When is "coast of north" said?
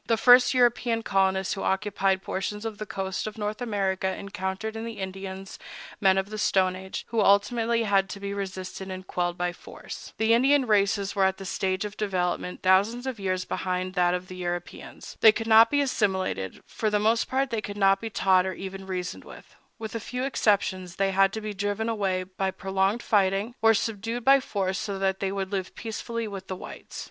2.87-3.61